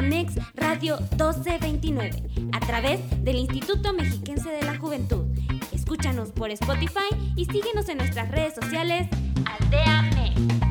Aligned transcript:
Aldeamex 0.00 0.32
Radio 0.54 0.96
1229 0.96 2.22
a 2.52 2.60
través 2.60 3.00
del 3.22 3.36
Instituto 3.36 3.92
Mexiquense 3.92 4.48
de 4.48 4.62
la 4.62 4.78
Juventud. 4.78 5.26
Escúchanos 5.72 6.30
por 6.30 6.50
Spotify 6.50 7.10
y 7.36 7.44
síguenos 7.44 7.86
en 7.90 7.98
nuestras 7.98 8.30
redes 8.30 8.54
sociales 8.54 9.08
Aldeamex. 9.44 10.69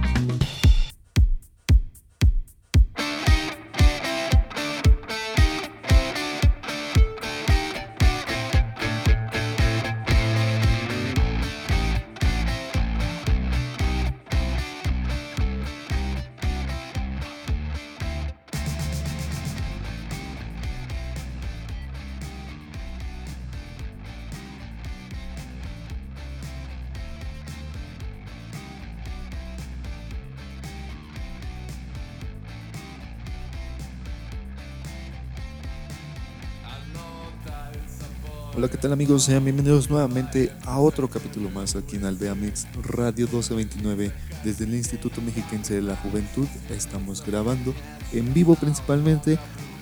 Hola, 38.55 38.67
¿qué 38.67 38.77
tal 38.77 38.91
amigos? 38.91 39.23
Sean 39.23 39.43
bienvenidos 39.43 39.89
nuevamente 39.89 40.51
a 40.65 40.79
otro 40.79 41.07
capítulo 41.07 41.49
más 41.51 41.75
aquí 41.75 41.97
en 41.97 42.05
Aldea 42.05 42.33
Mix 42.33 42.67
Radio 42.81 43.27
1229 43.27 44.11
desde 44.43 44.65
el 44.65 44.73
Instituto 44.73 45.21
Mexiquense 45.21 45.75
de 45.75 45.83
la 45.83 45.95
Juventud. 45.95 46.47
Estamos 46.69 47.23
grabando 47.25 47.75
en 48.11 48.33
vivo 48.33 48.55
principalmente 48.55 49.37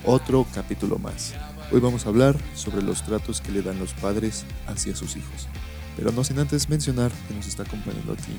otro 0.05 0.45
capítulo 0.53 0.99
más. 0.99 1.33
Hoy 1.71 1.79
vamos 1.79 2.05
a 2.05 2.09
hablar 2.09 2.35
sobre 2.55 2.81
los 2.81 3.03
tratos 3.03 3.39
que 3.39 3.51
le 3.51 3.61
dan 3.61 3.79
los 3.79 3.93
padres 3.93 4.45
hacia 4.67 4.95
sus 4.95 5.15
hijos. 5.15 5.47
Pero 5.95 6.11
no 6.11 6.23
sin 6.25 6.37
antes 6.37 6.69
mencionar 6.69 7.11
que 7.27 7.33
nos 7.33 7.47
está 7.47 7.63
acompañando 7.63 8.13
aquí 8.13 8.33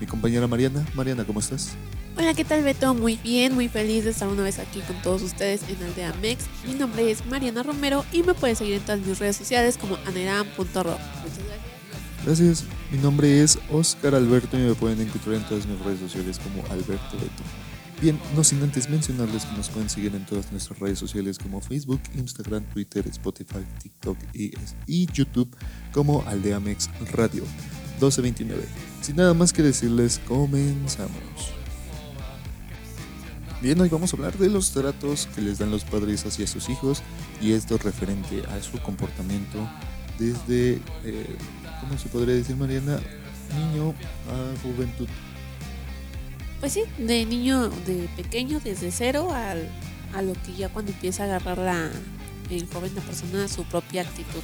mi 0.00 0.06
compañera 0.06 0.46
Mariana. 0.46 0.86
Mariana, 0.94 1.24
¿cómo 1.24 1.40
estás? 1.40 1.70
Hola, 2.16 2.34
¿qué 2.34 2.44
tal 2.44 2.64
Beto? 2.64 2.94
Muy 2.94 3.16
bien, 3.16 3.54
muy 3.54 3.68
feliz 3.68 4.04
de 4.04 4.10
estar 4.10 4.28
una 4.28 4.42
vez 4.42 4.58
aquí 4.58 4.80
con 4.80 5.00
todos 5.02 5.22
ustedes 5.22 5.62
en 5.68 5.80
Aldea 5.84 6.12
Mex. 6.20 6.46
Mi 6.66 6.74
nombre 6.74 7.10
es 7.10 7.24
Mariana 7.26 7.62
Romero 7.62 8.04
y 8.12 8.24
me 8.24 8.34
puedes 8.34 8.58
seguir 8.58 8.74
en 8.74 8.80
todas 8.80 9.00
mis 9.00 9.18
redes 9.18 9.36
sociales 9.36 9.78
como 9.78 9.96
aneram.ro. 10.06 10.58
Muchas 10.64 10.74
gracias. 10.74 11.78
Gracias. 12.24 12.64
Mi 12.90 12.98
nombre 12.98 13.42
es 13.42 13.58
Oscar 13.70 14.14
Alberto 14.14 14.58
y 14.58 14.62
me 14.62 14.74
pueden 14.74 15.00
encontrar 15.00 15.36
en 15.36 15.44
todas 15.44 15.66
mis 15.66 15.78
redes 15.80 16.00
sociales 16.00 16.40
como 16.40 16.66
Alberto 16.72 17.12
Beto. 17.12 17.42
Bien, 18.00 18.18
no 18.34 18.44
sin 18.44 18.62
antes 18.62 18.88
mencionarles 18.88 19.44
que 19.44 19.56
nos 19.56 19.68
pueden 19.68 19.88
seguir 19.88 20.14
en 20.14 20.24
todas 20.24 20.50
nuestras 20.50 20.78
redes 20.78 20.98
sociales 20.98 21.38
como 21.38 21.60
Facebook, 21.60 22.00
Instagram, 22.16 22.64
Twitter, 22.72 23.06
Spotify, 23.08 23.64
TikTok 23.82 24.16
y, 24.34 24.52
y 24.86 25.06
YouTube 25.12 25.56
como 25.92 26.22
Aldeamex 26.26 26.90
Radio 27.12 27.44
1229. 27.98 28.64
Sin 29.00 29.16
nada 29.16 29.34
más 29.34 29.52
que 29.52 29.62
decirles, 29.62 30.20
comenzamos. 30.26 31.52
Bien, 33.60 33.80
hoy 33.80 33.88
vamos 33.88 34.12
a 34.12 34.16
hablar 34.16 34.38
de 34.38 34.48
los 34.48 34.70
tratos 34.70 35.28
que 35.34 35.40
les 35.40 35.58
dan 35.58 35.72
los 35.72 35.84
padres 35.84 36.24
hacia 36.24 36.46
sus 36.46 36.68
hijos 36.68 37.02
y 37.40 37.52
esto 37.52 37.76
referente 37.76 38.44
a 38.46 38.62
su 38.62 38.78
comportamiento 38.80 39.68
desde, 40.16 40.80
eh, 41.04 41.36
¿cómo 41.80 41.98
se 41.98 42.08
podría 42.08 42.36
decir 42.36 42.54
Mariana? 42.54 43.00
Niño 43.56 43.94
a 44.30 44.62
juventud. 44.62 45.08
Pues 46.60 46.72
sí, 46.72 46.82
de 46.98 47.26
niño, 47.26 47.68
de 47.86 48.08
pequeño, 48.16 48.60
desde 48.62 48.92
cero 48.92 49.32
al, 49.32 49.68
a 50.14 50.22
lo 50.22 50.34
que 50.34 50.54
ya 50.54 50.68
cuando 50.68 50.92
empieza 50.92 51.24
a 51.24 51.26
agarrar 51.26 51.58
la, 51.58 51.90
el 52.50 52.66
joven 52.68 52.94
la 52.94 53.02
persona 53.02 53.48
su 53.48 53.64
propia 53.64 54.02
actitud. 54.02 54.42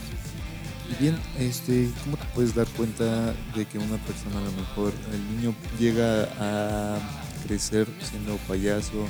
Y 0.90 1.02
bien, 1.02 1.18
este, 1.38 1.90
¿cómo 2.04 2.16
te 2.16 2.24
puedes 2.34 2.54
dar 2.54 2.66
cuenta 2.68 3.32
de 3.54 3.64
que 3.64 3.78
una 3.78 3.96
persona 3.98 4.38
a 4.38 4.42
lo 4.42 4.52
mejor, 4.52 4.92
el 5.12 5.36
niño 5.36 5.54
llega 5.78 6.28
a 6.38 6.98
crecer 7.46 7.86
siendo 8.02 8.36
payaso, 8.48 9.06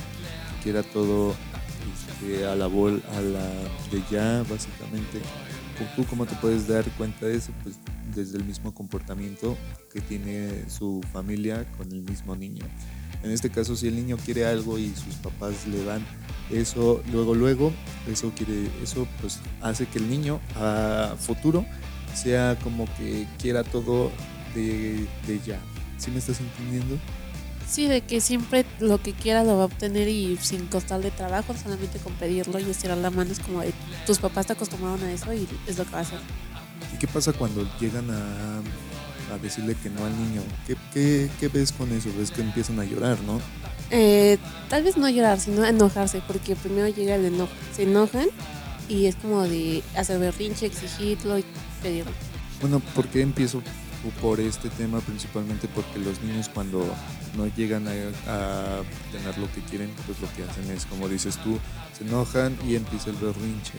que 0.63 0.69
era 0.69 0.83
todo 0.83 1.35
este, 1.93 2.45
a 2.45 2.55
la 2.55 2.67
bol, 2.67 3.03
a 3.15 3.21
la 3.21 3.45
de 3.91 4.03
ya, 4.09 4.43
básicamente. 4.49 5.21
¿Tú 5.95 6.05
cómo 6.05 6.25
te 6.25 6.35
puedes 6.35 6.67
dar 6.67 6.85
cuenta 6.91 7.25
de 7.25 7.35
eso? 7.35 7.51
Pues 7.63 7.75
desde 8.15 8.37
el 8.37 8.43
mismo 8.45 8.73
comportamiento 8.73 9.57
que 9.91 10.01
tiene 10.01 10.69
su 10.69 11.01
familia 11.11 11.65
con 11.77 11.91
el 11.91 12.01
mismo 12.01 12.35
niño. 12.35 12.65
En 13.23 13.31
este 13.31 13.49
caso, 13.49 13.75
si 13.75 13.87
el 13.87 13.95
niño 13.95 14.17
quiere 14.17 14.45
algo 14.45 14.77
y 14.77 14.93
sus 14.95 15.15
papás 15.15 15.67
le 15.67 15.83
dan 15.83 16.05
eso 16.51 17.03
luego 17.11 17.33
luego, 17.33 17.73
eso 18.07 18.31
quiere, 18.35 18.69
eso 18.83 19.07
pues 19.19 19.39
hace 19.61 19.87
que 19.87 19.99
el 19.99 20.09
niño 20.09 20.39
a 20.55 21.15
futuro 21.19 21.65
sea 22.13 22.57
como 22.63 22.85
que 22.97 23.27
quiera 23.39 23.63
todo 23.63 24.11
de, 24.53 25.07
de 25.27 25.39
ya. 25.45 25.59
¿Sí 25.97 26.11
me 26.11 26.19
estás 26.19 26.39
entendiendo? 26.39 26.97
Sí, 27.67 27.87
de 27.87 28.01
que 28.01 28.21
siempre 28.21 28.63
lo 28.79 29.01
que 29.01 29.13
quiera 29.13 29.43
lo 29.43 29.57
va 29.57 29.63
a 29.63 29.65
obtener 29.65 30.07
y 30.07 30.37
sin 30.37 30.67
costarle 30.67 31.09
trabajo, 31.09 31.55
solamente 31.55 31.97
con 31.97 32.13
pedirlo 32.13 32.59
y 32.59 32.69
estirar 32.69 32.97
la 32.97 33.09
mano 33.09 33.31
es 33.31 33.39
como 33.39 33.61
de, 33.61 33.73
tus 34.05 34.19
papás 34.19 34.45
te 34.45 34.53
acostumbraron 34.53 35.03
a 35.03 35.11
eso 35.11 35.33
y 35.33 35.47
es 35.67 35.77
lo 35.77 35.85
que 35.85 35.91
va 35.91 35.99
a 35.99 36.01
hacer. 36.01 36.19
¿Y 36.95 36.97
qué 36.97 37.07
pasa 37.09 37.33
cuando 37.33 37.67
llegan 37.77 38.09
a, 38.09 38.59
a 39.33 39.37
decirle 39.39 39.75
que 39.75 39.89
no 39.89 40.05
al 40.05 40.17
niño? 40.17 40.41
¿Qué, 40.65 40.77
qué, 40.93 41.29
qué 41.41 41.49
ves 41.49 41.73
con 41.73 41.91
eso? 41.91 42.07
¿Ves 42.17 42.31
que 42.31 42.39
empiezan 42.39 42.79
a 42.79 42.85
llorar, 42.85 43.19
no? 43.23 43.41
Eh, 43.91 44.37
tal 44.69 44.83
vez 44.83 44.95
no 44.95 45.09
llorar, 45.09 45.37
sino 45.41 45.65
enojarse, 45.65 46.21
porque 46.25 46.55
primero 46.55 46.87
llega 46.87 47.15
el 47.15 47.25
enojo. 47.25 47.51
Se 47.75 47.83
enojan 47.83 48.27
y 48.87 49.07
es 49.07 49.17
como 49.17 49.43
de 49.43 49.83
hacer 49.97 50.19
berrinche, 50.19 50.67
exigirlo 50.67 51.37
y 51.37 51.43
pedirlo. 51.83 52.13
Bueno, 52.61 52.79
¿por 52.79 53.09
qué 53.09 53.19
empiezo 53.23 53.61
por 54.21 54.39
este 54.39 54.69
tema 54.69 54.99
principalmente 54.99 55.67
porque 55.67 55.99
los 55.99 56.21
niños 56.21 56.49
cuando 56.49 56.85
no 57.35 57.47
llegan 57.47 57.87
a, 57.87 58.81
tener 59.11 59.37
lo 59.37 59.51
que 59.53 59.61
quieren, 59.61 59.91
pues 60.05 60.19
lo 60.21 60.31
que 60.33 60.43
hacen 60.43 60.69
es, 60.71 60.85
como 60.85 61.07
dices 61.07 61.37
tú, 61.43 61.59
se 61.97 62.03
enojan 62.05 62.57
y 62.67 62.75
empieza 62.75 63.09
el 63.09 63.17
berrinche. 63.17 63.73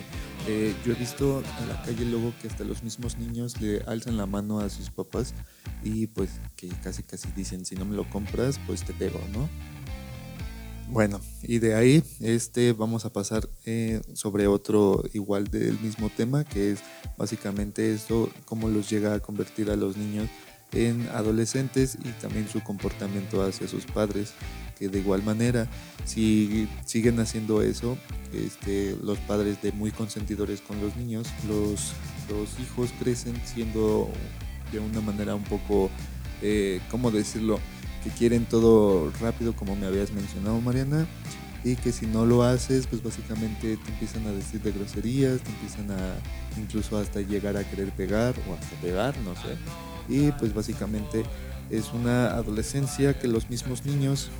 Eh, 0.46 0.74
yo 0.84 0.92
he 0.92 0.96
visto 0.96 1.42
en 1.60 1.68
la 1.68 1.82
calle 1.82 2.04
luego 2.04 2.32
que 2.40 2.48
hasta 2.48 2.64
los 2.64 2.82
mismos 2.82 3.16
niños 3.18 3.60
le 3.60 3.80
alzan 3.86 4.16
la 4.16 4.26
mano 4.26 4.60
a 4.60 4.68
sus 4.68 4.90
papás 4.90 5.34
y 5.82 6.06
pues 6.06 6.40
que 6.56 6.68
casi 6.82 7.02
casi 7.02 7.28
dicen, 7.32 7.64
si 7.64 7.74
no 7.74 7.84
me 7.84 7.96
lo 7.96 8.08
compras, 8.10 8.60
pues 8.66 8.84
te 8.84 8.92
pego, 8.92 9.20
¿no? 9.32 9.48
Bueno, 10.88 11.20
y 11.42 11.58
de 11.58 11.74
ahí 11.74 12.02
este 12.20 12.72
vamos 12.72 13.04
a 13.04 13.12
pasar 13.12 13.48
eh, 13.64 14.00
sobre 14.14 14.46
otro 14.46 15.02
igual 15.12 15.48
del 15.48 15.78
mismo 15.80 16.10
tema, 16.10 16.44
que 16.44 16.72
es 16.72 16.80
básicamente 17.18 17.92
esto, 17.92 18.30
cómo 18.44 18.68
los 18.68 18.88
llega 18.88 19.14
a 19.14 19.20
convertir 19.20 19.70
a 19.70 19.76
los 19.76 19.96
niños 19.96 20.28
en 20.72 21.08
adolescentes 21.12 21.98
y 22.04 22.10
también 22.20 22.48
su 22.48 22.62
comportamiento 22.62 23.42
hacia 23.42 23.66
sus 23.66 23.84
padres, 23.84 24.32
que 24.78 24.88
de 24.88 24.98
igual 24.98 25.22
manera, 25.22 25.68
si 26.04 26.68
siguen 26.84 27.18
haciendo 27.18 27.62
eso, 27.62 27.98
este, 28.32 28.96
los 29.02 29.18
padres 29.18 29.60
de 29.62 29.72
muy 29.72 29.90
consentidores 29.90 30.60
con 30.60 30.80
los 30.80 30.96
niños, 30.96 31.28
los, 31.48 31.94
los 32.28 32.60
hijos 32.60 32.90
crecen 33.00 33.34
siendo 33.44 34.08
de 34.72 34.78
una 34.78 35.00
manera 35.00 35.34
un 35.34 35.44
poco, 35.44 35.90
eh, 36.42 36.80
¿cómo 36.90 37.10
decirlo? 37.10 37.58
Que 38.06 38.12
quieren 38.12 38.44
todo 38.44 39.10
rápido 39.20 39.54
como 39.56 39.74
me 39.74 39.86
habías 39.86 40.12
mencionado 40.12 40.60
Mariana 40.60 41.06
y 41.64 41.74
que 41.74 41.90
si 41.90 42.06
no 42.06 42.24
lo 42.24 42.44
haces 42.44 42.86
pues 42.86 43.02
básicamente 43.02 43.76
te 43.76 43.90
empiezan 43.90 44.24
a 44.28 44.30
decir 44.30 44.62
de 44.62 44.70
groserías, 44.70 45.40
te 45.40 45.50
empiezan 45.50 45.90
a 45.90 46.14
incluso 46.56 46.98
hasta 46.98 47.20
llegar 47.20 47.56
a 47.56 47.64
querer 47.64 47.90
pegar 47.90 48.36
o 48.48 48.54
hasta 48.54 48.76
pegar, 48.80 49.16
no 49.18 49.34
sé. 49.34 49.56
Y 50.08 50.30
pues 50.32 50.54
básicamente 50.54 51.24
es 51.68 51.92
una 51.92 52.28
adolescencia 52.28 53.18
que 53.18 53.26
los 53.26 53.50
mismos 53.50 53.84
niños 53.84 54.30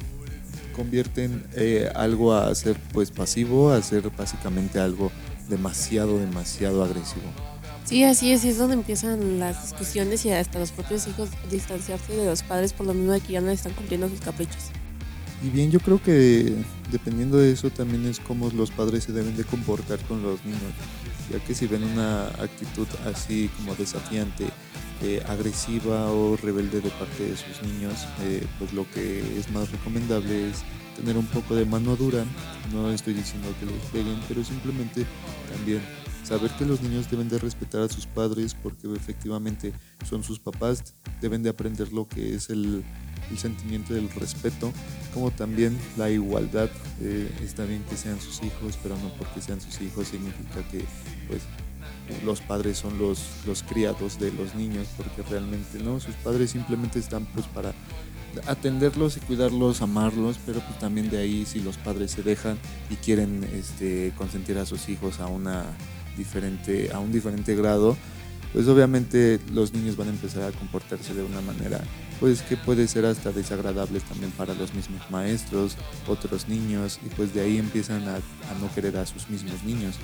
convierten 0.76 1.44
eh, 1.54 1.90
algo 1.96 2.34
a 2.34 2.54
ser 2.54 2.76
pues 2.92 3.10
pasivo, 3.10 3.72
a 3.72 3.82
ser 3.82 4.08
básicamente 4.16 4.78
algo 4.78 5.10
demasiado, 5.48 6.20
demasiado 6.20 6.84
agresivo. 6.84 7.55
Sí, 7.86 8.02
así 8.02 8.32
es, 8.32 8.44
es 8.44 8.58
donde 8.58 8.74
empiezan 8.74 9.38
las 9.38 9.62
discusiones 9.62 10.24
y 10.26 10.30
hasta 10.30 10.58
los 10.58 10.72
propios 10.72 11.06
hijos 11.06 11.28
distanciarse 11.48 12.16
de 12.16 12.26
los 12.26 12.42
padres 12.42 12.72
por 12.72 12.84
lo 12.84 12.92
mismo 12.92 13.12
de 13.12 13.20
que 13.20 13.34
ya 13.34 13.40
no 13.40 13.50
están 13.50 13.74
cumpliendo 13.74 14.08
sus 14.08 14.20
caprichos. 14.20 14.70
Y 15.40 15.50
bien, 15.50 15.70
yo 15.70 15.78
creo 15.78 16.02
que 16.02 16.52
dependiendo 16.90 17.38
de 17.38 17.52
eso 17.52 17.70
también 17.70 18.04
es 18.06 18.18
cómo 18.18 18.50
los 18.50 18.72
padres 18.72 19.04
se 19.04 19.12
deben 19.12 19.36
de 19.36 19.44
comportar 19.44 20.00
con 20.00 20.20
los 20.20 20.44
niños, 20.44 20.60
ya 21.30 21.38
que 21.38 21.54
si 21.54 21.68
ven 21.68 21.84
una 21.84 22.26
actitud 22.26 22.88
así 23.04 23.48
como 23.56 23.76
desafiante, 23.76 24.46
eh, 25.02 25.22
agresiva 25.28 26.10
o 26.10 26.36
rebelde 26.36 26.80
de 26.80 26.90
parte 26.90 27.22
de 27.22 27.36
sus 27.36 27.62
niños, 27.62 28.04
eh, 28.22 28.44
pues 28.58 28.72
lo 28.72 28.90
que 28.90 29.20
es 29.38 29.48
más 29.52 29.70
recomendable 29.70 30.50
es 30.50 30.64
tener 30.96 31.16
un 31.16 31.26
poco 31.26 31.54
de 31.54 31.64
mano 31.64 31.94
dura. 31.94 32.24
No 32.72 32.90
estoy 32.90 33.14
diciendo 33.14 33.46
que 33.60 33.66
los 33.66 33.74
peguen, 33.92 34.18
pero 34.26 34.42
simplemente 34.42 35.06
también 35.54 35.82
saber 36.26 36.50
que 36.52 36.64
los 36.64 36.82
niños 36.82 37.08
deben 37.10 37.28
de 37.28 37.38
respetar 37.38 37.82
a 37.82 37.88
sus 37.88 38.06
padres 38.06 38.54
porque 38.54 38.92
efectivamente 38.92 39.72
son 40.04 40.24
sus 40.24 40.40
papás, 40.40 40.94
deben 41.20 41.42
de 41.42 41.50
aprender 41.50 41.92
lo 41.92 42.08
que 42.08 42.34
es 42.34 42.50
el, 42.50 42.84
sentimiento 43.36 43.92
del 43.92 44.08
respeto, 44.10 44.72
como 45.12 45.32
también 45.32 45.76
la 45.96 46.10
igualdad. 46.10 46.68
Eh, 47.00 47.28
está 47.42 47.64
bien 47.64 47.82
que 47.90 47.96
sean 47.96 48.20
sus 48.20 48.40
hijos, 48.42 48.78
pero 48.82 48.96
no 48.96 49.08
porque 49.18 49.40
sean 49.40 49.60
sus 49.60 49.80
hijos 49.80 50.08
significa 50.08 50.62
que 50.70 50.84
pues 51.26 51.42
los 52.24 52.40
padres 52.40 52.78
son 52.78 52.98
los, 52.98 53.18
los 53.46 53.64
criados 53.64 54.18
de 54.20 54.32
los 54.32 54.54
niños, 54.54 54.86
porque 54.96 55.22
realmente 55.28 55.78
no, 55.82 55.98
sus 55.98 56.14
padres 56.16 56.50
simplemente 56.50 57.00
están 57.00 57.26
pues 57.26 57.46
para 57.46 57.74
atenderlos 58.46 59.16
y 59.16 59.20
cuidarlos, 59.20 59.82
amarlos, 59.82 60.38
pero 60.44 60.60
pues 60.60 60.78
también 60.78 61.10
de 61.10 61.18
ahí 61.18 61.46
si 61.46 61.60
los 61.60 61.76
padres 61.78 62.12
se 62.12 62.22
dejan 62.22 62.58
y 62.90 62.96
quieren 62.96 63.44
este, 63.52 64.12
consentir 64.16 64.58
a 64.58 64.66
sus 64.66 64.88
hijos 64.88 65.20
a 65.20 65.26
una 65.26 65.64
diferente, 66.16 66.90
a 66.92 66.98
un 66.98 67.12
diferente 67.12 67.54
grado, 67.54 67.96
pues 68.52 68.68
obviamente 68.68 69.38
los 69.52 69.72
niños 69.72 69.96
van 69.96 70.08
a 70.08 70.10
empezar 70.10 70.42
a 70.44 70.52
comportarse 70.52 71.14
de 71.14 71.22
una 71.22 71.40
manera 71.40 71.82
pues 72.20 72.42
que 72.42 72.56
puede 72.56 72.88
ser 72.88 73.04
hasta 73.04 73.32
desagradable 73.32 74.00
también 74.00 74.30
para 74.32 74.54
los 74.54 74.72
mismos 74.74 75.02
maestros, 75.10 75.76
otros 76.06 76.48
niños, 76.48 76.98
y 77.04 77.08
pues 77.10 77.34
de 77.34 77.42
ahí 77.42 77.58
empiezan 77.58 78.08
a, 78.08 78.16
a 78.16 78.58
no 78.60 78.72
querer 78.74 78.96
a 78.96 79.06
sus 79.06 79.28
mismos 79.28 79.62
niños. 79.64 79.96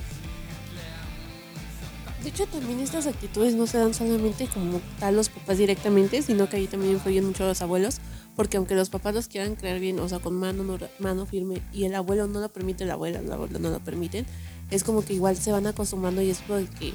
De 2.23 2.29
hecho, 2.29 2.45
también 2.45 2.79
estas 2.79 3.05
actitudes 3.05 3.53
no 3.53 3.67
se 3.67 3.77
dan 3.77 3.93
solamente 3.93 4.47
como 4.47 4.79
tal 4.97 5.17
los 5.17 5.27
papás 5.27 5.57
directamente, 5.57 6.21
sino 6.21 6.47
que 6.47 6.55
ahí 6.55 6.67
también 6.67 6.93
influyen 6.93 7.25
mucho 7.25 7.45
los 7.45 7.61
abuelos, 7.61 7.99
porque 8.35 8.55
aunque 8.55 8.75
los 8.75 8.89
papás 8.89 9.13
los 9.13 9.27
quieran 9.27 9.55
creer 9.55 9.81
bien, 9.81 9.99
o 9.99 10.07
sea, 10.07 10.19
con 10.19 10.35
mano, 10.35 10.63
mano 10.99 11.25
firme, 11.25 11.61
y 11.73 11.83
el 11.83 11.95
abuelo 11.95 12.27
no 12.27 12.39
lo 12.39 12.47
permite, 12.47 12.85
la 12.85 12.93
abuela, 12.93 13.21
la 13.21 13.35
abuela 13.35 13.59
no 13.59 13.69
lo 13.71 13.79
permiten, 13.79 14.25
es 14.73 14.83
como 14.83 15.05
que 15.05 15.13
igual 15.13 15.37
se 15.37 15.51
van 15.51 15.67
acostumbrando 15.67 16.21
y 16.21 16.29
es 16.31 16.39
porque, 16.47 16.93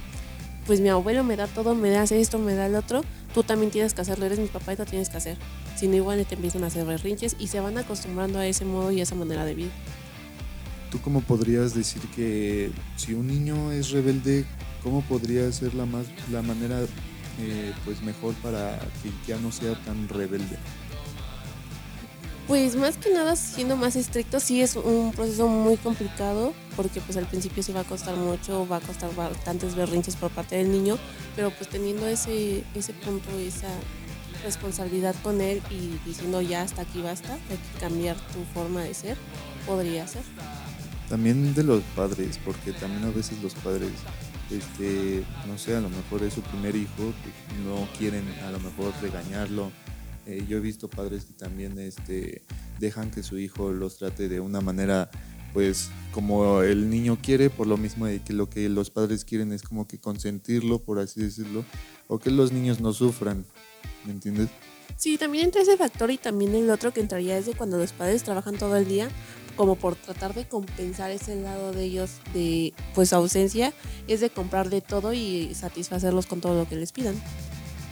pues 0.67 0.81
mi 0.81 0.89
abuelo 0.89 1.23
me 1.23 1.37
da 1.37 1.47
todo, 1.47 1.75
me 1.75 1.91
da 1.91 2.03
esto, 2.03 2.39
me 2.39 2.55
da 2.55 2.67
el 2.67 2.75
otro, 2.75 3.03
tú 3.33 3.43
también 3.45 3.71
tienes 3.71 3.95
que 3.95 4.01
hacerlo, 4.01 4.27
eres 4.27 4.39
mi 4.39 4.49
papá 4.49 4.73
y 4.75 4.77
lo 4.77 4.85
tienes 4.85 5.09
que 5.09 5.17
hacer. 5.17 5.37
Si 5.77 5.87
no, 5.87 5.95
igual 5.95 6.25
te 6.27 6.35
empiezan 6.35 6.65
a 6.65 6.67
hacer 6.67 6.85
berrinches 6.85 7.37
y 7.39 7.47
se 7.47 7.61
van 7.61 7.79
acostumbrando 7.79 8.41
a 8.41 8.47
ese 8.47 8.65
modo 8.65 8.91
y 8.91 9.01
a 9.01 9.05
esa 9.05 9.15
manera 9.15 9.45
de 9.45 9.55
vida. 9.55 9.71
¿Tú 10.91 11.01
cómo 11.01 11.21
podrías 11.21 11.75
decir 11.75 12.03
que 12.17 12.73
si 12.97 13.15
un 13.15 13.29
niño 13.29 13.71
es 13.71 13.91
rebelde, 13.91 14.45
cómo 14.83 15.03
podría 15.03 15.51
ser 15.53 15.75
la, 15.75 15.87
más, 15.87 16.07
la 16.33 16.43
manera 16.43 16.81
eh, 17.41 17.73
pues 17.85 18.03
mejor 18.03 18.35
para 18.37 18.79
que 19.03 19.11
ya 19.27 19.39
no 19.39 19.53
sea 19.53 19.75
tan 19.85 20.09
rebelde? 20.09 20.57
Pues 22.49 22.75
más 22.75 22.97
que 22.97 23.13
nada 23.13 23.37
siendo 23.37 23.77
más 23.77 23.95
estricto, 23.95 24.41
sí 24.41 24.63
es 24.63 24.75
un 24.75 25.13
proceso 25.13 25.47
muy 25.47 25.77
complicado 25.77 26.55
porque 26.79 27.01
pues 27.01 27.17
al 27.17 27.27
principio 27.27 27.61
sí 27.65 27.73
va 27.73 27.81
a 27.81 27.85
costar 27.85 28.15
mucho, 28.15 28.65
va 28.69 28.77
a 28.77 28.81
costar 28.81 29.13
bastantes 29.17 29.75
berrinches 29.75 30.15
por 30.15 30.31
parte 30.31 30.55
del 30.55 30.71
niño, 30.71 30.97
pero 31.35 31.51
pues 31.51 31.69
teniendo 31.69 32.07
ese, 32.07 32.63
ese 32.73 32.93
punto, 32.93 33.29
esa 33.37 33.67
responsabilidad 34.45 35.17
con 35.25 35.41
él 35.41 35.61
y 35.73 35.99
diciendo 36.07 36.41
ya 36.41 36.63
hasta 36.63 36.83
aquí 36.83 37.03
basta, 37.03 37.33
hay 37.33 37.57
que 37.57 37.81
cambiar 37.81 38.17
tu 38.29 38.45
forma 38.55 38.85
de 38.85 38.95
ser, 38.95 39.17
podría 39.67 40.07
ser. 40.07 40.23
También 41.09 41.53
de 41.53 41.65
los 41.65 41.83
padres, 41.97 42.39
porque 42.45 42.71
también 42.71 43.03
a 43.07 43.11
veces 43.11 43.43
los 43.43 43.55
padres 43.55 43.91
este, 44.49 45.25
no 45.49 45.59
sé, 45.59 45.75
a 45.75 45.81
lo 45.81 45.91
mejor 45.91 46.23
es 46.23 46.35
su 46.35 46.43
primer 46.43 46.77
hijo, 46.77 46.93
pues 46.97 47.61
no 47.67 47.89
quieren 47.99 48.25
a 48.47 48.53
lo 48.53 48.61
mejor 48.61 48.93
regañarlo. 49.03 49.73
Eh, 50.27 50.45
yo 50.49 50.59
he 50.59 50.61
visto 50.61 50.89
padres 50.89 51.25
que 51.25 51.33
también 51.33 51.77
este, 51.81 52.43
dejan 52.79 53.11
que 53.11 53.25
su 53.25 53.37
hijo 53.37 53.73
los 53.73 53.97
trate 53.97 54.29
de 54.29 54.39
una 54.39 54.61
manera, 54.61 55.11
pues 55.53 55.91
como 56.13 56.63
el 56.63 56.91
niño 56.91 57.19
quiere, 57.23 57.51
por 57.51 57.67
lo 57.67 57.77
mismo 57.77 58.07
de 58.07 58.21
que 58.21 58.33
lo 58.33 58.49
que 58.49 58.69
los 58.69 58.91
padres 58.91 59.25
quieren 59.25 59.53
es 59.53 59.63
como 59.63 59.87
que 59.87 59.99
consentirlo, 59.99 60.79
por 60.79 60.99
así 60.99 61.21
decirlo, 61.21 61.65
o 62.07 62.19
que 62.19 62.31
los 62.31 62.53
niños 62.53 62.81
no 62.81 62.93
sufran, 62.93 63.45
¿me 64.05 64.13
entiendes? 64.13 64.49
Sí, 64.97 65.17
también 65.17 65.45
entra 65.45 65.63
ese 65.63 65.77
factor 65.77 66.11
y 66.11 66.19
también 66.19 66.55
el 66.55 66.71
otro 66.71 66.93
que 66.93 67.01
entraría 67.01 67.39
es 67.39 67.47
de 67.47 67.55
cuando 67.55 67.79
los 67.79 67.93
padres 67.93 68.25
trabajan 68.25 68.57
todo 68.57 68.77
el 68.77 68.89
día, 68.89 69.09
como 69.57 69.77
por 69.77 69.97
tratar 69.97 70.35
de 70.35 70.49
compensar 70.49 71.11
ese 71.11 71.37
lado 71.37 71.73
de 71.73 71.85
ellos 71.85 72.11
de 72.33 72.73
pues 72.95 73.13
ausencia, 73.13 73.73
es 74.07 74.21
de 74.21 74.31
comprar 74.31 74.71
de 74.71 74.81
todo 74.81 75.13
y 75.13 75.55
satisfacerlos 75.55 76.27
con 76.27 76.41
todo 76.41 76.59
lo 76.59 76.69
que 76.69 76.77
les 76.77 76.93
pidan. 76.93 77.15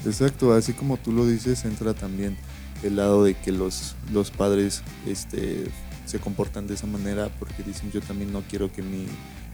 Exacto, 0.04 0.52
así 0.52 0.72
como 0.72 0.96
tú 0.96 1.12
lo 1.12 1.26
dices, 1.26 1.64
entra 1.64 1.94
también 1.94 2.36
el 2.82 2.96
lado 2.96 3.24
de 3.24 3.34
que 3.34 3.52
los, 3.52 3.96
los 4.12 4.30
padres 4.30 4.82
este, 5.06 5.66
se 6.06 6.18
comportan 6.18 6.66
de 6.66 6.74
esa 6.74 6.86
manera 6.86 7.28
porque 7.38 7.62
dicen 7.62 7.90
yo 7.92 8.00
también 8.00 8.32
no 8.32 8.42
quiero 8.42 8.72
que 8.72 8.82
mi, 8.82 9.06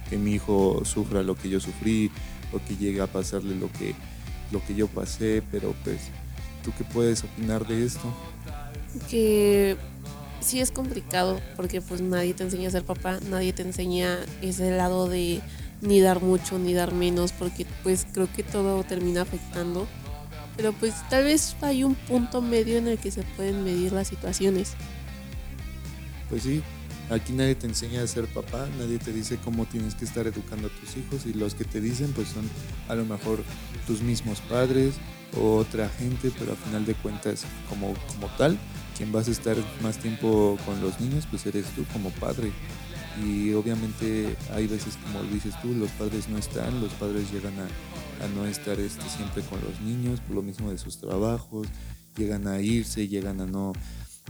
que 0.08 0.16
mi 0.16 0.34
hijo 0.34 0.84
sufra 0.84 1.22
lo 1.22 1.34
que 1.34 1.48
yo 1.48 1.58
sufrí 1.58 2.10
o 2.52 2.58
que 2.58 2.76
llegue 2.76 3.00
a 3.00 3.06
pasarle 3.06 3.56
lo 3.56 3.72
que, 3.72 3.94
lo 4.50 4.64
que 4.64 4.74
yo 4.74 4.86
pasé, 4.86 5.42
pero 5.50 5.74
pues, 5.82 6.00
¿tú 6.62 6.70
qué 6.76 6.84
puedes 6.84 7.24
opinar 7.24 7.66
de 7.66 7.84
esto? 7.84 8.12
Que 9.08 9.76
sí 10.40 10.60
es 10.60 10.70
complicado 10.70 11.40
porque 11.56 11.80
pues 11.80 12.00
nadie 12.00 12.34
te 12.34 12.44
enseña 12.44 12.68
a 12.68 12.72
ser 12.72 12.84
papá, 12.84 13.18
nadie 13.30 13.52
te 13.52 13.62
enseña 13.62 14.18
ese 14.42 14.70
lado 14.70 15.08
de 15.08 15.40
ni 15.80 16.00
dar 16.00 16.22
mucho 16.22 16.58
ni 16.58 16.74
dar 16.74 16.92
menos 16.92 17.32
porque 17.32 17.66
pues 17.82 18.06
creo 18.12 18.28
que 18.34 18.42
todo 18.42 18.82
termina 18.84 19.22
afectando. 19.22 19.86
Pero 20.56 20.72
pues 20.74 20.94
tal 21.08 21.24
vez 21.24 21.56
hay 21.62 21.82
un 21.82 21.94
punto 21.94 22.42
medio 22.42 22.76
en 22.76 22.86
el 22.86 22.98
que 22.98 23.10
se 23.10 23.22
pueden 23.22 23.64
medir 23.64 23.92
las 23.92 24.08
situaciones. 24.08 24.74
Pues 26.32 26.44
sí, 26.44 26.62
aquí 27.10 27.34
nadie 27.34 27.54
te 27.54 27.66
enseña 27.66 28.02
a 28.02 28.06
ser 28.06 28.26
papá, 28.26 28.66
nadie 28.78 28.98
te 28.98 29.12
dice 29.12 29.36
cómo 29.44 29.66
tienes 29.66 29.94
que 29.94 30.06
estar 30.06 30.26
educando 30.26 30.68
a 30.68 30.70
tus 30.70 30.96
hijos 30.96 31.26
y 31.26 31.34
los 31.34 31.54
que 31.54 31.66
te 31.66 31.78
dicen 31.78 32.10
pues 32.14 32.28
son 32.28 32.48
a 32.88 32.94
lo 32.94 33.04
mejor 33.04 33.44
tus 33.86 34.00
mismos 34.00 34.40
padres 34.48 34.94
o 35.38 35.56
otra 35.56 35.90
gente, 35.90 36.32
pero 36.38 36.52
al 36.52 36.56
final 36.56 36.86
de 36.86 36.94
cuentas 36.94 37.44
como, 37.68 37.92
como 38.14 38.28
tal 38.38 38.58
quien 38.96 39.12
vas 39.12 39.28
a 39.28 39.30
estar 39.30 39.58
más 39.82 39.98
tiempo 39.98 40.56
con 40.64 40.80
los 40.80 40.98
niños, 41.00 41.26
pues 41.30 41.44
eres 41.44 41.66
tú 41.76 41.84
como 41.92 42.08
padre. 42.12 42.50
Y 43.22 43.52
obviamente 43.52 44.34
hay 44.54 44.66
veces, 44.66 44.96
como 45.02 45.22
dices 45.24 45.52
tú, 45.60 45.74
los 45.74 45.90
padres 45.90 46.30
no 46.30 46.38
están, 46.38 46.80
los 46.80 46.94
padres 46.94 47.30
llegan 47.30 47.52
a, 47.58 47.68
no 48.34 48.46
estar 48.46 48.80
este, 48.80 49.06
siempre 49.10 49.42
con 49.42 49.60
los 49.60 49.78
niños 49.82 50.20
por 50.20 50.36
lo 50.36 50.42
mismo 50.42 50.70
de 50.70 50.78
sus 50.78 50.96
trabajos, 50.96 51.66
llegan 52.16 52.48
a 52.48 52.62
irse, 52.62 53.06
llegan 53.06 53.42
a 53.42 53.46
no 53.46 53.74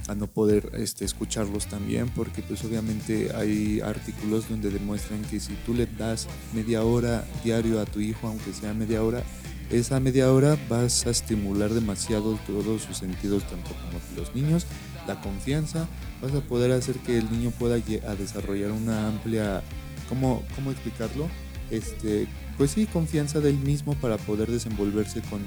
a 0.08 0.14
no 0.14 0.26
poder 0.26 0.70
este, 0.74 1.04
escucharlos 1.04 1.66
también, 1.66 2.08
porque 2.10 2.42
pues 2.42 2.64
obviamente 2.64 3.34
hay 3.34 3.80
artículos 3.80 4.48
donde 4.48 4.70
demuestran 4.70 5.22
que 5.22 5.38
si 5.38 5.54
tú 5.66 5.74
le 5.74 5.86
das 5.86 6.26
media 6.54 6.82
hora 6.82 7.24
diario 7.44 7.80
a 7.80 7.84
tu 7.84 8.00
hijo, 8.00 8.26
aunque 8.26 8.52
sea 8.52 8.74
media 8.74 9.02
hora, 9.02 9.22
esa 9.70 10.00
media 10.00 10.30
hora 10.32 10.58
vas 10.68 11.06
a 11.06 11.10
estimular 11.10 11.70
demasiado 11.70 12.38
todos 12.46 12.82
sus 12.82 12.98
sentidos, 12.98 13.44
tanto 13.44 13.70
como 13.70 14.00
los 14.16 14.34
niños, 14.34 14.66
la 15.06 15.20
confianza, 15.20 15.88
vas 16.20 16.34
a 16.34 16.40
poder 16.40 16.72
hacer 16.72 16.96
que 16.96 17.18
el 17.18 17.30
niño 17.30 17.50
pueda 17.52 17.76
a 17.76 18.14
desarrollar 18.14 18.72
una 18.72 19.08
amplia, 19.08 19.62
¿cómo, 20.08 20.42
cómo 20.54 20.72
explicarlo? 20.72 21.28
Este, 21.70 22.26
pues 22.58 22.72
sí, 22.72 22.86
confianza 22.86 23.40
del 23.40 23.56
mismo 23.56 23.94
para 23.94 24.18
poder 24.18 24.50
desenvolverse 24.50 25.22
con, 25.22 25.40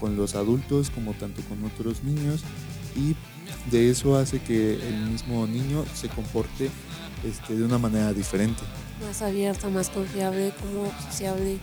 con 0.00 0.16
los 0.16 0.34
adultos 0.34 0.90
como 0.90 1.12
tanto 1.14 1.42
con 1.42 1.62
otros 1.64 2.02
niños 2.02 2.42
y 2.96 3.14
de 3.70 3.90
eso 3.90 4.16
hace 4.16 4.40
que 4.40 4.74
el 4.74 5.10
mismo 5.10 5.46
niño 5.46 5.84
se 5.94 6.08
comporte 6.08 6.70
este, 7.24 7.56
de 7.56 7.64
una 7.64 7.78
manera 7.78 8.12
diferente. 8.12 8.62
Más 9.04 9.22
abierta, 9.22 9.68
más 9.68 9.90
confiable, 9.90 10.52
como 10.60 10.90
sociable 11.02 11.58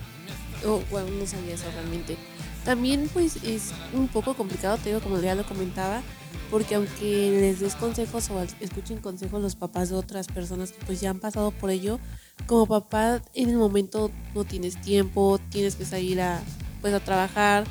o 0.66 0.82
bueno, 0.90 1.08
no 1.18 1.26
sabía 1.26 1.54
eso 1.54 1.64
realmente. 1.74 2.16
También 2.64 3.10
pues 3.12 3.36
es 3.42 3.72
un 3.92 4.08
poco 4.08 4.34
complicado, 4.34 4.78
te 4.78 4.90
digo, 4.90 5.00
como 5.00 5.20
ya 5.20 5.34
lo 5.34 5.44
comentaba, 5.44 6.02
porque 6.50 6.76
aunque 6.76 7.30
les 7.40 7.60
des 7.60 7.74
consejos 7.74 8.30
o 8.30 8.42
escuchen 8.60 8.98
consejos 8.98 9.42
los 9.42 9.56
papás 9.56 9.90
de 9.90 9.96
otras 9.96 10.26
personas 10.28 10.72
que 10.72 10.84
pues 10.86 11.00
ya 11.00 11.10
han 11.10 11.18
pasado 11.18 11.50
por 11.50 11.70
ello, 11.70 11.98
como 12.46 12.66
papá 12.66 13.20
en 13.34 13.50
el 13.50 13.56
momento 13.56 14.10
no 14.34 14.44
tienes 14.44 14.80
tiempo, 14.80 15.38
tienes 15.50 15.76
que 15.76 15.84
salir 15.84 16.20
a 16.20 16.40
pues 16.80 16.94
a 16.94 17.00
trabajar, 17.00 17.64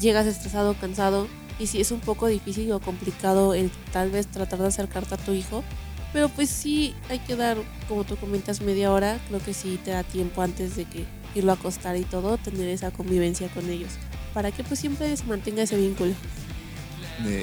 llegas 0.00 0.26
estresado, 0.26 0.74
cansado 0.80 1.28
y 1.58 1.66
si 1.66 1.80
es 1.80 1.90
un 1.90 2.00
poco 2.00 2.26
difícil 2.26 2.70
o 2.72 2.80
complicado 2.80 3.54
el 3.54 3.70
tal 3.92 4.10
vez 4.10 4.26
tratar 4.26 4.60
de 4.60 4.68
acercarte 4.68 5.14
a 5.14 5.18
tu 5.18 5.32
hijo, 5.32 5.64
pero 6.12 6.28
pues 6.28 6.48
sí 6.48 6.94
hay 7.10 7.18
que 7.18 7.36
dar, 7.36 7.58
como 7.88 8.04
tú 8.04 8.16
comentas, 8.16 8.60
media 8.60 8.92
hora, 8.92 9.18
creo 9.28 9.40
que 9.40 9.52
sí 9.52 9.78
te 9.84 9.90
da 9.90 10.02
tiempo 10.02 10.42
antes 10.42 10.76
de 10.76 10.84
que 10.84 11.04
irlo 11.34 11.52
a 11.52 11.54
acostar 11.54 11.96
y 11.96 12.02
todo, 12.02 12.38
tener 12.38 12.68
esa 12.68 12.90
convivencia 12.90 13.48
con 13.48 13.68
ellos, 13.68 13.90
para 14.32 14.50
que 14.50 14.64
pues 14.64 14.80
siempre 14.80 15.14
se 15.16 15.24
mantenga 15.24 15.62
ese 15.62 15.76
vínculo. 15.76 16.14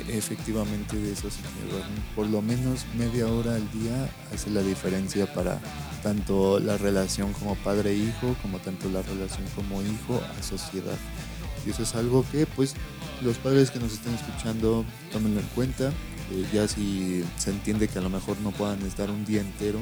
efectivamente 0.08 0.96
de 0.98 1.12
eso 1.12 1.30
se 1.30 1.42
por 2.16 2.28
lo 2.28 2.42
menos 2.42 2.86
media 2.98 3.28
hora 3.28 3.56
al 3.56 3.72
día 3.72 4.10
hace 4.34 4.50
la 4.50 4.62
diferencia 4.62 5.32
para 5.34 5.60
tanto 6.02 6.60
la 6.60 6.78
relación 6.78 7.34
como 7.34 7.56
padre 7.56 7.92
e 7.92 7.98
hijo 7.98 8.36
como 8.42 8.60
tanto 8.60 8.90
la 8.90 9.02
relación 9.02 9.44
como 9.54 9.82
hijo 9.82 10.22
a 10.40 10.42
sociedad 10.42 10.98
y 11.66 11.72
eso 11.72 11.84
es 11.84 11.94
algo 11.96 12.24
que 12.32 12.46
pues 12.46 12.76
los 13.22 13.38
padres 13.38 13.72
que 13.72 13.80
nos 13.80 13.94
estén 13.94 14.14
escuchando 14.14 14.86
tómenlo 15.12 15.40
en 15.40 15.48
cuenta 15.48 15.90
eh, 16.32 16.46
ya 16.54 16.68
si 16.68 17.24
se 17.38 17.52
entiende 17.52 17.88
que 17.88 18.00
a 18.00 18.02
lo 18.02 18.10
mejor 18.10 18.38
no 18.42 18.52
puedan 18.52 18.82
estar 18.84 19.10
un 19.10 19.26
día 19.26 19.42
entero 19.42 19.80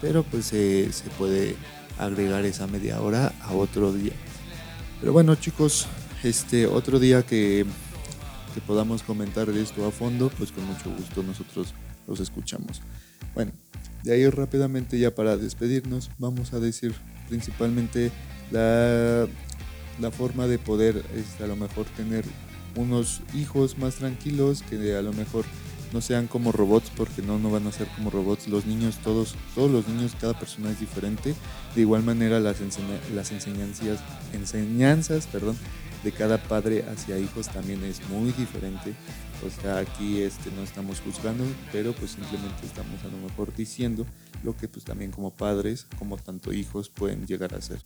pero 0.00 0.24
pues 0.24 0.46
se 0.46 0.90
puede 1.16 1.54
agregar 1.98 2.44
esa 2.44 2.66
media 2.66 3.00
hora 3.00 3.32
a 3.42 3.52
otro 3.52 3.92
día. 3.92 4.12
Pero 5.00 5.12
bueno 5.12 5.34
chicos, 5.36 5.86
este 6.24 6.66
otro 6.66 6.98
día 6.98 7.22
que 7.22 7.64
que 8.52 8.60
podamos 8.60 9.02
comentar 9.02 9.50
de 9.50 9.62
esto 9.62 9.86
a 9.86 9.90
fondo, 9.90 10.30
pues 10.36 10.52
con 10.52 10.66
mucho 10.66 10.90
gusto 10.90 11.22
nosotros 11.22 11.74
los 12.06 12.20
escuchamos. 12.20 12.82
Bueno, 13.34 13.52
de 14.02 14.12
ahí 14.12 14.28
rápidamente 14.28 14.98
ya 14.98 15.14
para 15.14 15.38
despedirnos, 15.38 16.10
vamos 16.18 16.52
a 16.52 16.60
decir 16.60 16.94
principalmente 17.28 18.10
la, 18.50 19.26
la 20.00 20.10
forma 20.10 20.46
de 20.46 20.58
poder 20.58 21.02
este, 21.16 21.44
a 21.44 21.46
lo 21.46 21.56
mejor 21.56 21.86
tener 21.96 22.24
unos 22.76 23.20
hijos 23.34 23.78
más 23.78 23.96
tranquilos, 23.96 24.62
que 24.62 24.96
a 24.96 25.02
lo 25.02 25.12
mejor 25.12 25.44
no 25.92 26.00
sean 26.00 26.26
como 26.26 26.52
robots, 26.52 26.90
porque 26.96 27.22
no, 27.22 27.38
no 27.38 27.50
van 27.50 27.66
a 27.66 27.72
ser 27.72 27.86
como 27.88 28.10
robots. 28.10 28.48
Los 28.48 28.66
niños, 28.66 28.98
todos, 29.02 29.34
todos 29.54 29.70
los 29.70 29.88
niños, 29.88 30.16
cada 30.20 30.38
persona 30.38 30.70
es 30.70 30.80
diferente. 30.80 31.34
De 31.74 31.80
igual 31.82 32.02
manera 32.02 32.40
las, 32.40 32.56
las 33.14 33.32
enseñanzas, 33.32 34.00
enseñanzas 34.32 35.26
perdón, 35.26 35.56
de 36.02 36.12
cada 36.12 36.42
padre 36.42 36.84
hacia 36.90 37.18
hijos 37.18 37.48
también 37.48 37.84
es 37.84 38.00
muy 38.08 38.32
diferente. 38.32 38.94
O 39.46 39.50
sea, 39.50 39.78
aquí 39.78 40.22
este, 40.22 40.50
no 40.52 40.62
estamos 40.62 41.00
juzgando, 41.00 41.44
pero 41.72 41.92
pues 41.92 42.12
simplemente 42.12 42.64
estamos 42.64 43.02
a 43.04 43.08
lo 43.08 43.18
mejor 43.18 43.54
diciendo 43.54 44.06
lo 44.42 44.56
que 44.56 44.68
pues 44.68 44.84
también 44.84 45.10
como 45.10 45.30
padres, 45.32 45.86
como 45.98 46.16
tanto 46.16 46.52
hijos 46.52 46.88
pueden 46.88 47.26
llegar 47.26 47.54
a 47.54 47.60
ser. 47.60 47.82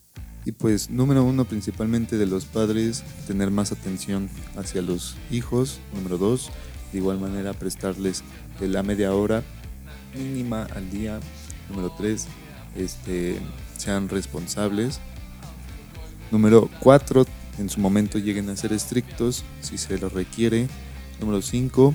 Y 0.47 0.53
pues 0.53 0.91
número 0.91 1.25
uno 1.25 1.45
principalmente 1.45 2.17
de 2.17 2.25
los 2.25 2.45
padres, 2.45 3.03
tener 3.27 3.51
más 3.51 3.73
atención 3.73 4.31
hacia 4.57 4.81
los 4.81 5.17
hijos. 5.29 5.81
Número 5.93 6.19
dos, 6.19 6.53
de 6.93 6.99
igual 6.99 7.19
manera 7.19 7.53
prestarles 7.53 8.23
la 8.61 8.85
media 8.85 9.13
hora 9.13 9.43
mínima 10.17 10.69
al 10.77 10.89
día. 10.89 11.19
Número 11.69 11.93
tres, 11.99 12.29
este, 12.77 13.41
sean 13.77 14.09
responsables. 14.09 15.01
Número 16.31 16.71
cuatro, 16.79 17.27
en 17.59 17.69
su 17.69 17.81
momento 17.81 18.19
lleguen 18.19 18.49
a 18.49 18.55
ser 18.55 18.73
estrictos 18.73 19.43
si 19.61 19.79
se 19.79 19.99
lo 19.99 20.09
requiere. 20.09 20.69
Número 21.19 21.43
cinco, 21.43 21.93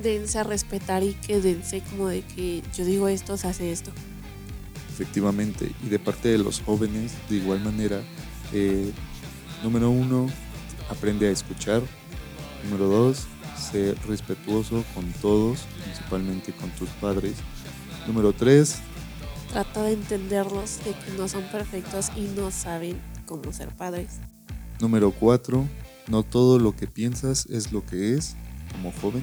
dense 0.00 0.38
a 0.38 0.44
respetar 0.44 1.02
y 1.02 1.14
que 1.14 1.40
dense 1.40 1.82
como 1.90 2.06
de 2.06 2.22
que 2.22 2.62
yo 2.72 2.84
digo 2.84 3.08
esto, 3.08 3.36
se 3.36 3.48
hace 3.48 3.72
esto 3.72 3.90
efectivamente. 4.92 5.72
Y 5.84 5.88
de 5.88 5.98
parte 5.98 6.28
de 6.28 6.38
los 6.38 6.60
jóvenes, 6.60 7.12
de 7.28 7.36
igual 7.36 7.60
manera, 7.60 8.02
eh, 8.52 8.92
número 9.62 9.90
uno, 9.90 10.28
aprende 10.90 11.28
a 11.28 11.30
escuchar. 11.30 11.82
Número 12.64 12.86
dos, 12.86 13.26
ser 13.56 13.96
respetuoso 14.06 14.84
con 14.94 15.10
todos, 15.14 15.60
principalmente 15.82 16.52
con 16.52 16.70
tus 16.70 16.88
padres. 17.00 17.34
Número 18.06 18.32
tres, 18.32 18.80
trata 19.50 19.82
de 19.82 19.92
entenderlos 19.92 20.78
de 20.84 20.92
que 20.92 21.16
no 21.16 21.28
son 21.28 21.42
perfectos 21.44 22.10
y 22.16 22.22
no 22.36 22.50
saben 22.50 23.00
cómo 23.26 23.52
ser 23.52 23.68
padres. 23.68 24.18
Número 24.80 25.10
cuatro, 25.10 25.66
no 26.08 26.22
todo 26.22 26.58
lo 26.58 26.74
que 26.76 26.86
piensas 26.86 27.46
es 27.46 27.72
lo 27.72 27.84
que 27.84 28.14
es 28.14 28.36
como 28.72 28.92
joven. 28.92 29.22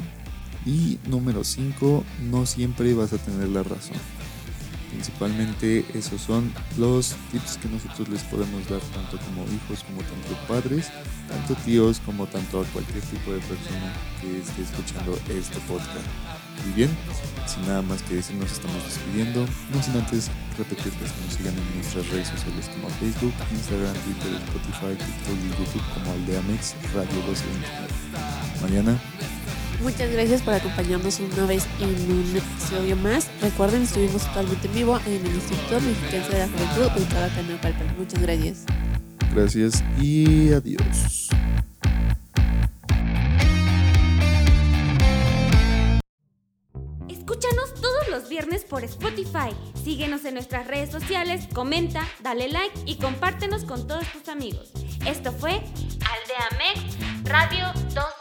Y 0.66 1.00
número 1.08 1.44
cinco, 1.44 2.04
no 2.30 2.46
siempre 2.46 2.94
vas 2.94 3.14
a 3.14 3.18
tener 3.18 3.48
la 3.50 3.64
razón. 3.64 3.98
Principalmente 4.90 5.86
esos 5.94 6.22
son 6.22 6.52
los 6.78 7.16
tips 7.32 7.58
que 7.58 7.70
nosotros 7.70 8.10
les 8.10 8.24
podemos 8.24 8.68
dar 8.68 8.82
tanto 8.82 9.18
como 9.20 9.44
hijos 9.44 9.84
como 9.84 10.02
tanto 10.02 10.48
padres, 10.48 10.90
tanto 11.28 11.56
tíos 11.64 12.02
como 12.06 12.26
tanto 12.28 12.62
a 12.62 12.66
cualquier 12.66 13.02
tipo 13.02 13.32
de 13.32 13.40
persona 13.40 13.94
que 14.20 14.40
esté 14.40 14.64
escuchando 14.64 15.18
este 15.30 15.60
podcast. 15.68 16.08
Y 16.68 16.74
bien, 16.74 16.90
sin 17.48 17.66
nada 17.68 17.82
más 17.82 18.02
que 18.04 18.16
decir, 18.16 18.36
nos 18.36 18.52
estamos 18.52 18.84
despidiendo. 18.84 19.46
No 19.74 19.82
sin 19.82 19.96
antes 19.96 20.30
repetirles 20.58 21.12
que 21.12 21.22
nos 21.26 21.34
sigan 21.36 21.54
en 21.58 21.76
nuestras 21.76 22.10
redes 22.10 22.28
sociales 22.28 22.70
como 22.70 22.90
Facebook, 23.00 23.34
Instagram, 23.52 23.94
Twitter, 24.04 24.34
Spotify, 24.44 24.94
TikTok 24.98 25.38
y 25.38 25.50
YouTube 25.56 25.86
como 25.94 26.12
Aldeamex 26.12 26.76
Radio 26.94 27.16
1229. 27.30 28.00
Mañana 28.62 29.00
Muchas 29.82 30.12
gracias 30.12 30.42
por 30.42 30.54
acompañarnos 30.54 31.20
una 31.22 31.46
vez 31.46 31.66
en 31.80 31.90
un 31.90 32.36
episodio 32.36 32.98
más. 32.98 33.30
Recuerden, 33.42 33.84
estuvimos 33.84 34.26
totalmente 34.26 34.68
en 34.68 34.74
vivo 34.74 35.00
en 35.06 35.26
el 35.26 35.34
Instituto 35.34 35.80
Mexicano 35.80 36.28
de 36.28 36.40
la 36.40 36.48
Juventud, 36.50 37.02
ubicado 37.02 37.26
acá 37.26 37.40
en 37.40 37.58
Palpa. 37.60 37.84
Muchas 37.98 38.22
gracias. 38.22 38.66
Gracias 39.34 39.84
y 40.02 40.52
adiós. 40.52 41.30
Escúchanos 47.08 47.74
todos 47.76 48.10
los 48.10 48.28
viernes 48.28 48.66
por 48.66 48.84
Spotify. 48.84 49.56
Síguenos 49.82 50.26
en 50.26 50.34
nuestras 50.34 50.68
redes 50.68 50.92
sociales, 50.92 51.48
comenta, 51.54 52.06
dale 52.22 52.50
like 52.50 52.78
y 52.86 52.96
compártenos 52.96 53.64
con 53.64 53.88
todos 53.88 54.06
tus 54.12 54.28
amigos. 54.28 54.74
Esto 55.06 55.32
fue 55.32 55.52
Aldea 55.52 56.50
Mex 56.58 56.98
Radio 57.24 57.66
2. 57.94 58.19